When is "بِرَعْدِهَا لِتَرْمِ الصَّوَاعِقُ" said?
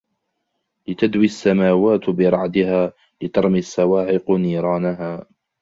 2.09-4.31